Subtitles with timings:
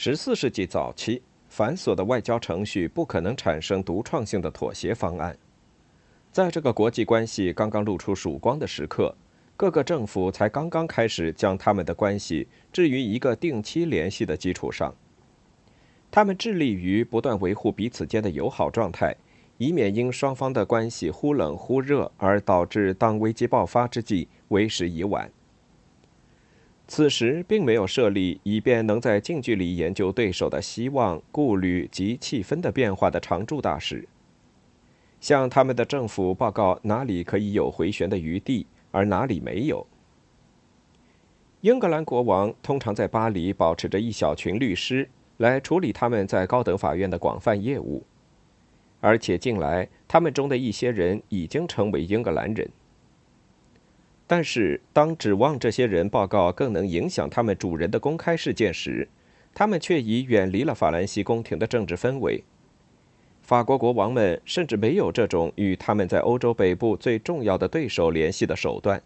[0.00, 5.36] 十四世纪早期，繁琐的外交程序不可能产生独创性的妥协方案。
[6.30, 9.12] 在这个国际关系刚刚露出曙光的时刻，
[9.56, 14.94] 各个政府才刚刚开始将他们的关系置于一个定期联系的基础上。
[16.12, 19.12] 他们致力于不断维护彼此间的友好状态，
[19.56, 25.28] 以免因双方的关系忽冷忽热而导致当危机爆发之际为时已晚。
[26.90, 34.08] 此时并没有设立以便能在近距离研究对手的希望、顾虑及气氛的变化的常驻大使，
[35.20, 39.86] 向他们的政府报告哪里可以有回旋的余地，而哪里没有。
[41.60, 48.02] 英格兰国王通常在巴黎保持着一小群律师来处理他们在高等法院的广泛业务，
[49.00, 52.70] 而且近来他们中的一些人已经成为英格兰人。
[54.30, 59.08] 但是，当指望这些人报告更能影响他们主人的公开事件时，
[59.54, 62.44] 他们却已远离了法兰西宫廷的政治氛围。
[63.40, 69.02] 法国国王们甚至没有这种与他们在欧洲北部最重要的对手联系的手段。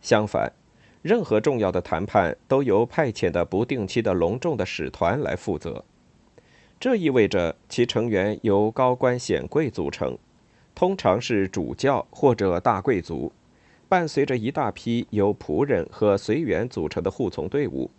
[0.00, 0.52] 相反，
[1.00, 5.84] 任何重要的谈判都由派遣的不定期的隆重的使团来负责。
[6.80, 10.18] 这意味着其成员由高官显贵组成，
[10.74, 13.30] 通常是主教或者大贵族。
[13.88, 17.90] 伴随着一大批由仆人和随员组成的护从队伍，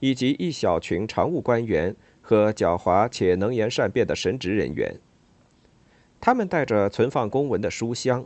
[0.00, 4.98] 以及一小群常务官员和狡猾且能言善辩的神职人员，
[6.20, 8.24] 他们带着存放公文的书箱。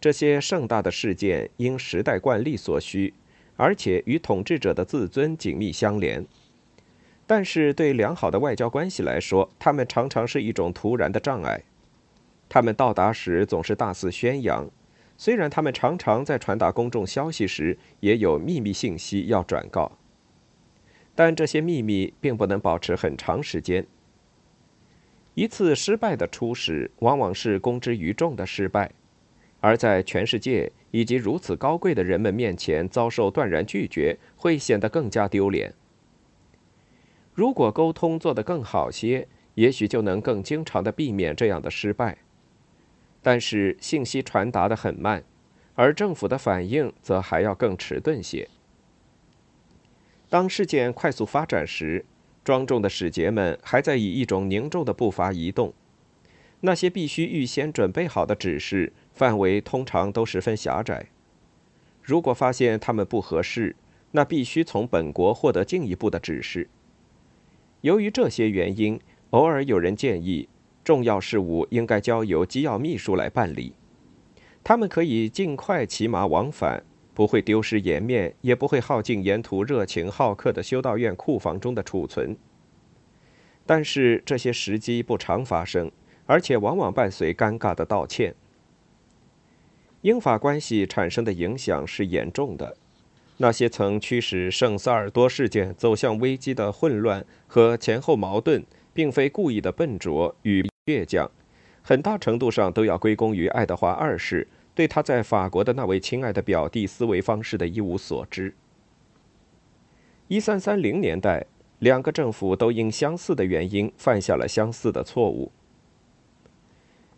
[0.00, 3.14] 这些盛大的事件因时代惯例所需，
[3.56, 6.26] 而且与统治者的自尊紧密相连。
[7.24, 11.62] 但是，对良好的外交关系来说，他们常常是一种突然的障碍。
[12.48, 14.68] 他们到达时总是大肆宣扬。
[15.22, 19.92] 虽然他们常常在传达公众消息时也有秘密信息要转告，
[21.14, 23.86] 但这些秘密并不能保持很长时间。
[25.34, 28.90] 一次失败的出使往往是公之于众的失败，
[29.60, 35.72] 而在全世界以及如此高贵的人们面前遭受断然拒绝，会显得更加丢脸。
[37.32, 42.18] 如果沟通做得更好些，也许就能更经常的避免这样的失败。
[43.22, 45.22] 但是信息传达的很慢，
[45.74, 48.48] 而政府的反应则还要更迟钝些。
[50.28, 52.04] 当事件快速发展时，
[52.44, 55.72] 庄重的使节们还在以一种凝重的步伐移动。
[56.64, 61.06] 那些必须预先准备好的指示范围通常都十分狭窄。
[62.02, 63.76] 如果发现他们不合适，
[64.12, 66.68] 那必须从本国获得进一步的指示。
[67.80, 69.00] 由于这些原因，
[69.30, 70.48] 偶尔有人建议。
[70.84, 73.72] 重要事务应该交由机要秘书来办理，
[74.64, 76.84] 他们可以尽快骑马往返，
[77.14, 82.36] 不会丢失颜面，也不会耗尽沿途热情好客的修道院库房中的储存。
[83.64, 85.90] 但是这些时机不常发生，
[86.26, 88.34] 而且往往伴随尴尬的道歉。
[90.00, 92.76] 英法关系产生的影响是严重的，
[93.36, 100.71] 那些曾驱使圣萨尔多事件走向危机的混乱和前后矛盾，并非故意的笨拙与。
[100.92, 101.30] 倔强，
[101.80, 108.54] 很大程度上都要归功于爱德华二世对他在法国的那位亲爱的表弟思维方式的一无所知。
[110.28, 111.46] 一三三零年代，
[111.78, 115.50] 两个政府都因相似的原因犯下了相似的错误。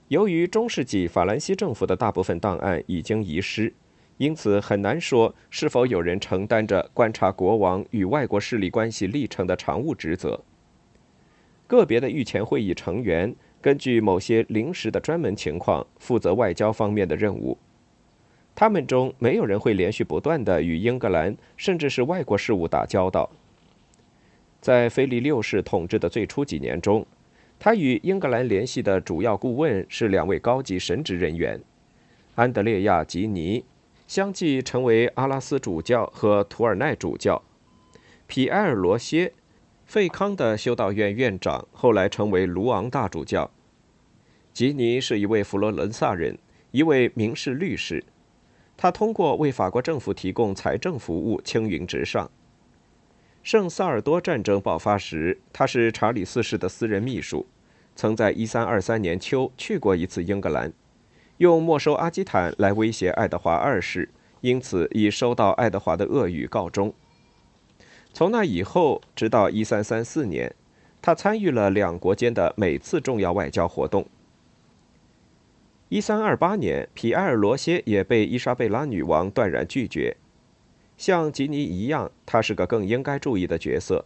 [0.09, 3.73] 由于中世纪法兰西政府的大部分档案已经遗失，
[4.19, 10.41] 因此很难说是否有人承担着观察国王与外国势力关系历程的常务职责。
[11.67, 13.35] 个别的御前会议成员。
[13.65, 17.57] 根据某些临时的专门情况，负责外交方面的任务。
[18.55, 23.31] 他们中没有人会连续不断的与英格兰甚至是外国事务打交道。
[24.61, 27.07] 在菲利六世统治的最初几年中，
[27.59, 31.59] 他与英格兰联系的主要顾问是两位高级神职人员：
[32.35, 33.65] 安德烈亚·吉尼，
[34.07, 37.41] 相继成为阿拉斯主教和图尔奈主教；
[38.27, 39.33] 皮埃尔·罗歇。
[39.85, 43.51] 费康的修道院院长后来成为卢昂大主教。
[44.53, 46.39] 吉尼是一位佛罗伦萨人，
[46.71, 48.05] 一位民事律师。
[48.77, 52.31] 他通过为法国政府提供财政服务青云直上。
[53.43, 57.47] 圣萨尔多战争爆发时，他是查理四世的私人秘书，
[57.95, 60.73] 曾在1323年秋去过一次英格兰，
[61.37, 64.09] 用没收阿基坦来威胁爱德华二世，
[64.41, 66.93] 因此以收到爱德华的恶语告终。
[68.15, 70.55] 从那以后，直到一三三四年，
[71.03, 74.07] 他参与了两国间的每次重要外交活动。
[75.89, 80.17] 一三二八年，皮埃尔·罗歇也被伊莎贝拉女王断然拒绝。
[80.97, 84.05] 像吉尼一样，他是个更应该注意的角色，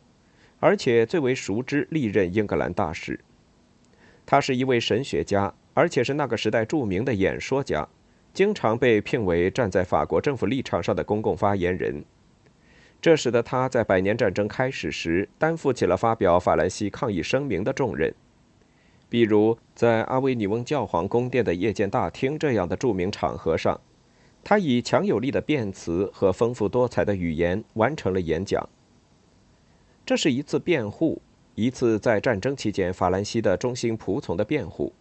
[0.59, 3.21] 而且最为熟知历任英格兰大使。
[4.25, 7.87] 他是一位神学家，而且是那个时代著名的演说家，
[8.33, 12.03] 经常被聘为站在法国政府立场上的公共发言人。
[13.01, 18.13] 这使得他在百年战争开始时担负起了发表法兰西抗议声明的重任。
[19.09, 23.81] 比如，在阿维尼翁教皇宫殿的夜间大厅这样的著名场合上，
[24.45, 28.69] 他以强有力的辩词和丰富多彩的语言完成了演讲。
[30.05, 31.23] 这是一次辩护，
[31.55, 34.93] 一次在战争期间法兰西的忠心仆从的辩护。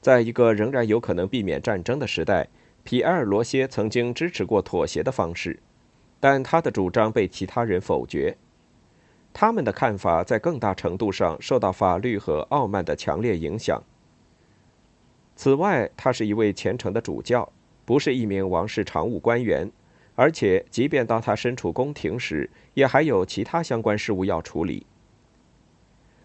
[0.00, 2.48] 在一个仍然有可能避免战争的时代，
[2.84, 5.58] 皮埃尔·罗歇曾经支持过妥协的方式，
[6.20, 8.36] 但他的主张被其他人否决。
[9.32, 13.82] 他们的看法在更大程度上受到法律和傲慢的强烈影响。
[15.34, 17.50] 此外，他是一位虔诚的主教，
[17.84, 19.70] 不是一名王室常务官员，
[20.14, 24.84] 而且即便当他身处宫廷时，也还有其他相关事务要处理。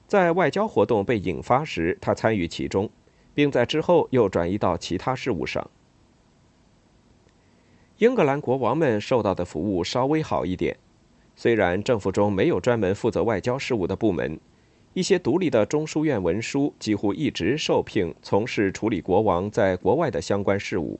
[0.07, 2.89] 在外交活动被引发时，他参与其中，
[3.33, 5.69] 并在之后又转移到其他事务上。
[7.99, 10.75] 英格兰国王们受到的服务稍微好一点。
[11.33, 14.37] 虽然政府中没有专门负责外交事务的部门，
[14.93, 20.99] 一些独立的中书院文书几乎一直受聘从事处理国王在国外的相关事务。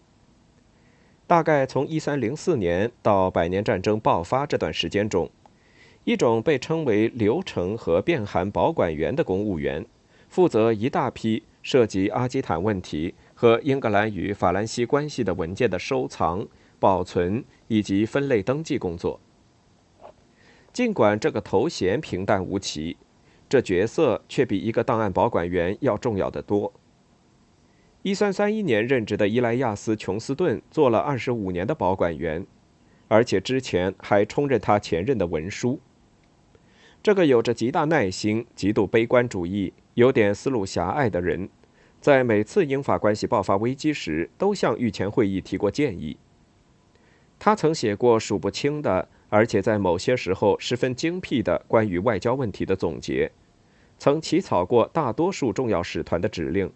[1.27, 5.29] 大概从1304年到百年战争爆发这段时间中，
[6.05, 9.85] 一种被称为流程和变函保管员的公务员，
[10.29, 16.45] 负责一大批涉及阿基坦问题和英格兰与法兰西关系的文件的收藏、
[16.79, 19.19] 保存以及分类登记工作。
[20.73, 22.97] 尽管这个头衔平淡无奇，
[23.47, 26.73] 这角色却比一个档案保管员要重要的多。
[28.01, 32.45] 一三三一年任职的伊莱亚斯·琼斯顿做了二十五年的保管员，
[33.07, 35.79] 而且之前还充任他前任的文书。
[37.01, 41.49] 这个有着极大耐心、极度悲观主义、有点思路狭隘的人，
[42.01, 46.17] 在每次英法关系爆发危机时，都向御前会议提过建议。
[47.45, 49.07] 他曾写过数不清的。
[49.29, 53.31] 而且在某些时候十分精辟的关于外交问题的总结，
[53.99, 56.71] 曾起草过大多数重要使团的指令，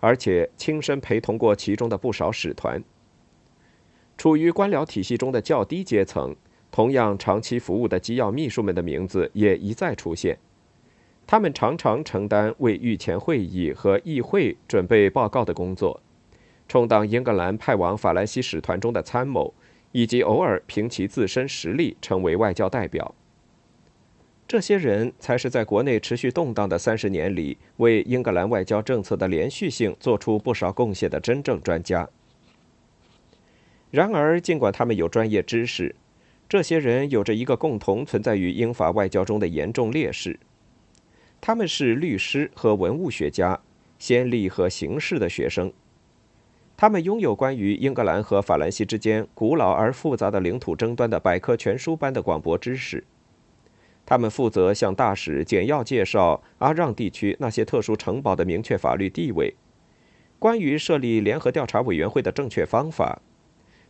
[0.00, 2.82] 而且亲身陪同过其中的不少使团。
[4.16, 6.34] 处于官僚体系中的较低阶层，
[6.72, 10.38] 同样长期服务的机要秘书们的名字也一再出现。
[11.26, 16.00] 他们常常承担为御前会议和议会准备报告的工作，
[16.66, 19.52] 充当英格兰派往法兰西使团中的参谋。
[19.92, 23.14] 以及偶尔凭其自身实力成为外交代表，
[24.46, 32.08] 这些人才是在国内持续动荡的三十年里，为英格兰外交政策的连续性做出不少贡献的真正专家。
[33.90, 35.94] 然而，尽管他们有专业知识，
[36.48, 40.38] 这些人有着一个共同存在于英法外交中的严重劣势：
[41.40, 43.58] 他们是律师和文物学家、
[43.98, 45.72] 先例和形式的学生。
[46.80, 53.02] 他们拥有关于英格兰和法兰西之间古老而复杂的领土争端的百科全书般的广博知识。
[54.06, 59.52] 他们负责向大使简要介绍阿让地区那些特殊城堡的明确法律地位，
[60.38, 63.20] 关于设立联合调查委员会的正确方法，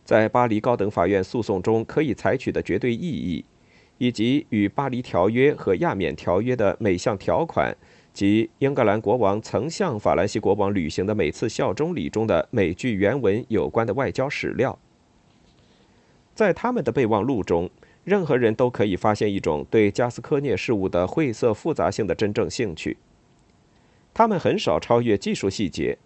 [0.03, 3.45] 在巴黎高等法院诉讼中可以采取的绝对意义，
[3.99, 7.77] 以及与巴黎条约和亚冕条约的每项条款。
[8.13, 14.77] 及英格兰国王曾向法兰西国王履行的每次效忠礼中的每句原文有关的外交史料，
[16.35, 17.69] 在他们的备忘录中，
[18.03, 22.97] 任何人都可以发现一种对加斯科涅事务的晦涩复杂性的真正兴趣。
[24.13, 25.97] 他们很少超越技术细节，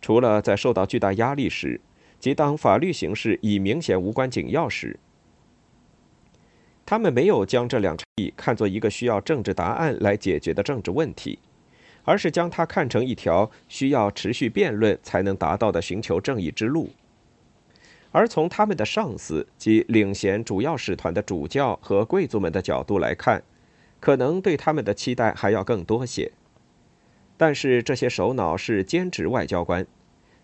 [0.00, 1.80] 除了在受到巨大压力时，
[2.18, 4.98] 即当法律形势已明显无关紧要时。
[6.92, 11.38] 他们没有将这两差异看作一个需要政治答案来解决的政治问题。
[12.04, 16.90] 而是将它看成一条需要持续辩论才能达到的寻求正义之路。
[18.10, 23.42] 而从他们的上司及领衔主要使团的主教和贵族们的角度来看，
[23.98, 26.30] 可能对他们的期待还要更多些。
[27.38, 29.86] 但是这些首脑是兼职外交官，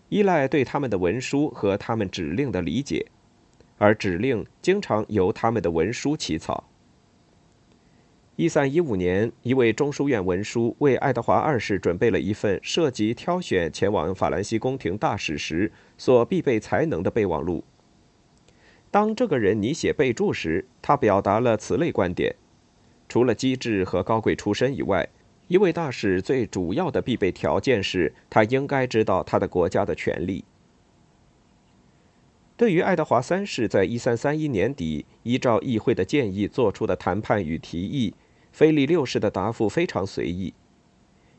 [0.07, 3.05] 依赖对他们的文书和他们指令的理解，
[3.79, 6.65] 而指令经常由他们的文书起草。
[8.35, 17.63] 一三一五年，一位中书院文书为爱德华二世准备了一份涉及挑选前往法兰西宫廷大使时所必备才能的备忘录。
[18.91, 22.33] 当这个人拟写备注时，他表达了此类观点：
[23.09, 25.09] 除了机智和高贵出身以外，
[25.47, 30.45] 一位大使最主要的必备条件是他应该知道他的国家的权利。
[32.59, 38.13] 对于爱德华三世在一三三一年底依照议会的建议做出的谈判与提议。
[38.51, 40.53] 菲利六世的答复非常随意。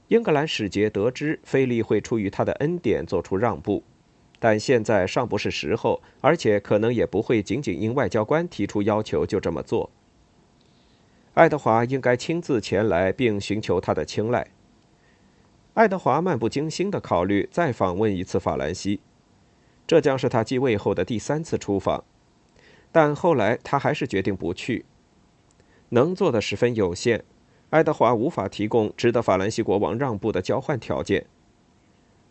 [0.09, 3.83] 英格兰使节得知菲利会出于他的恩典做出让步，
[4.39, 9.91] 但现在尚不是时候，而且可能也不会仅仅因外交官提出要求就这么做。
[11.35, 14.47] 爱德华应该亲自前来并寻求他的青睐。
[15.75, 19.01] 爱德华漫不经心地考虑再访问一次法兰西，
[19.91, 22.05] 这将是他继位后的第三次出访，
[22.93, 24.85] 但后来他还是决定不去。
[25.89, 27.25] 能做的十分有限。
[27.71, 31.27] 爱德华无法提供值得法兰西国王让步的交换条件。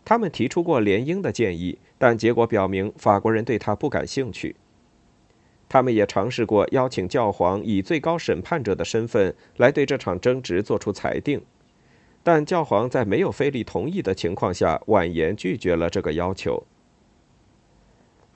[0.06, 4.56] 他们提出过联姻的建议，但结果表明法国人对他不感兴趣。
[5.68, 11.42] 他们也尝试过邀请教皇以最高审判者的身份来对这场争执做出裁定，
[12.24, 16.63] 但教皇在没有菲利同意的情况下婉言拒绝了这个要求。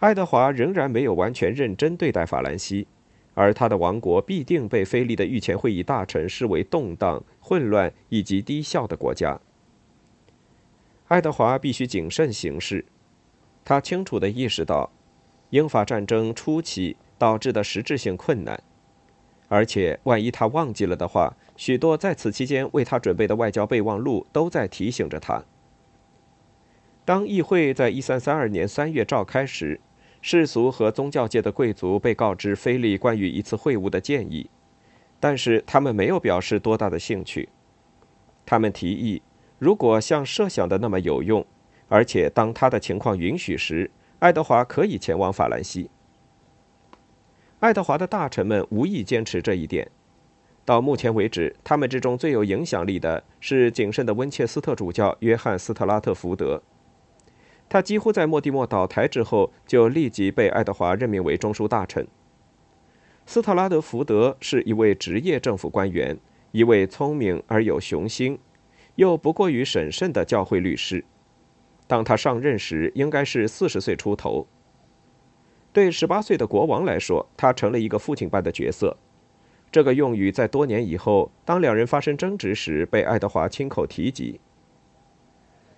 [0.04, 2.86] 爱德华仍然没有完全认真对待法兰西。
[3.36, 9.40] 而他的王国必定被菲利的御前会议大臣视为动荡、混乱以及低效的国家。
[11.08, 12.84] 爱德华必须谨慎行事。
[13.64, 14.92] 他清楚地意识到，
[15.52, 18.62] 英法战争初期导致的实质性困难，
[19.48, 25.46] 而且万一他忘记了的话，许多在此期间为他准备的外交备忘录都在提醒着他。
[27.06, 29.80] 当议会在1332年3月召开时，
[30.26, 34.50] 世俗和宗教界的贵族被告知菲利关于一次会晤的建议，
[35.20, 37.50] 但是他们没有表示多大的兴趣。
[38.46, 39.22] 他们提议，
[39.60, 41.46] 如果像设想的那么有用，
[41.90, 45.90] 而且当他的情况允许时，爱德华可以前往法兰西。
[47.60, 49.92] 爱德华的大臣们无意坚持这一点。
[50.64, 56.64] 到目前为止，他们之中最有影响力的是谨慎的温切斯特主教约翰·斯特拉特福德。
[57.74, 62.08] 他几乎在莫蒂莫倒台之后，就立即被爱德华任命为中枢大臣。
[63.26, 66.16] 斯特拉德福德是一位职业政府官员，
[66.52, 68.38] 一位聪明而有雄心，
[68.94, 71.04] 又不过于审慎的教会律师。
[71.88, 74.46] 当他上任时，应该是四十岁出头。
[75.72, 78.96] 对十八岁的国王来说，他成了一个父亲般的角色。
[79.72, 84.40] 这个用语在多年以后，当两人发生争执时，被爱德华亲口提及。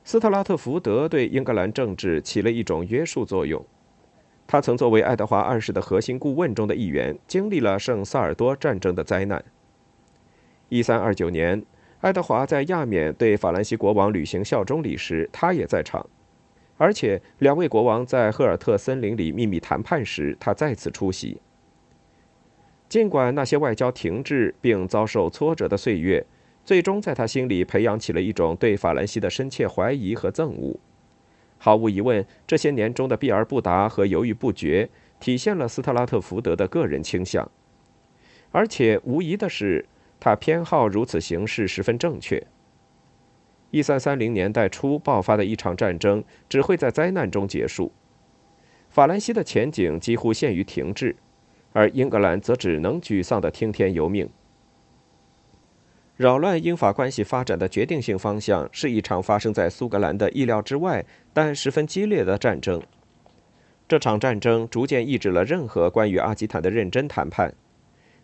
[0.05, 3.65] 斯特拉特福德对英格兰政治起了一种约束作用。
[4.45, 9.43] 他曾作为爱德华二世的核心顾问中的一员，经历了圣萨尔多战争的灾难。
[10.69, 11.65] 1329年，
[12.01, 16.07] 爱德华在亚冕对法兰西国王履行效忠礼时，他也在场。
[16.77, 21.41] 而且，两位国王在赫尔特森林里秘密谈判时，他再次出席。
[22.87, 26.23] 尽管那些外交停滞并遭受挫折的岁月，
[26.65, 30.75] 最终，在他心里培养起了一种对法兰西的深切怀疑和憎恶。
[31.59, 37.49] 毫无疑问，这些年中的避而不答和犹豫不决，体现了斯特拉特福德的个人倾向。
[38.51, 39.85] 而且，无疑的是，
[40.19, 42.43] 他偏好如此行事十分正确。
[43.69, 47.91] 一三三零年代初爆发的一场战争，只会在灾难中结束。
[48.89, 51.15] 法兰西的前景几乎陷于停滞，
[51.73, 54.27] 而英格兰则只能沮丧地听天由命。
[56.17, 62.81] 扰乱英法关系发展的决定性方向是一场发生在苏格兰的意料之外但十分激烈的战争。
[63.87, 67.53] 这场战争逐渐抑制了任何关于阿基坦的认真谈判，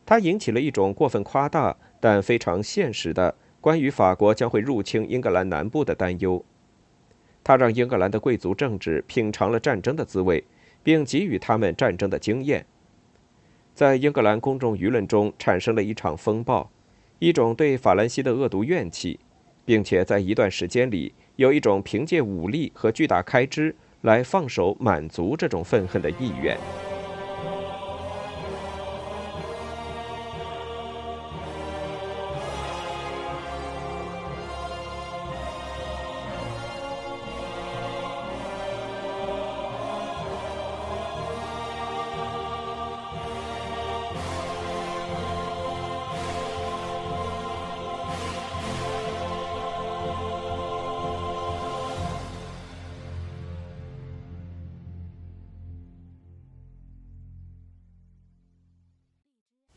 [0.05, 6.43] 它引起了一种过分夸大但非常现实的关于法国将会入侵英格兰南部的担忧。
[7.43, 10.45] 它让英格兰的贵族政治品尝了战争的滋味，
[10.81, 12.65] 并给予他们战争的经验。
[13.75, 16.71] 在英格兰公众舆论中产生了一场风暴。
[17.21, 19.19] 一种对法兰西的恶毒怨气，
[19.63, 26.57] 并且在一段时间里，有一种凭借武力和巨大开支来放手满足这种愤恨的意愿。